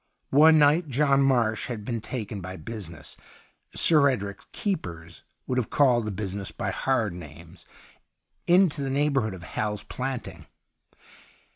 One 0.31 0.57
night 0.57 0.89
John 0.89 1.21
Marsh 1.21 1.67
had 1.67 1.85
been 1.85 2.01
taken 2.01 2.41
by 2.41 2.57
business— 2.57 3.15
Sir 3.75 4.09
Edric's 4.09 4.47
keepers 4.51 5.21
would 5.45 5.59
have 5.59 5.69
called 5.69 6.05
the 6.05 6.11
busi 6.11 6.33
ness 6.33 6.51
hj 6.51 6.71
hard 6.71 7.13
names— 7.13 7.67
into 8.57 8.81
the 8.81 8.89
neigh 8.89 9.11
bourhood 9.11 9.35
ot 9.35 9.43
Hal's 9.43 9.83
Planting. 9.83 10.47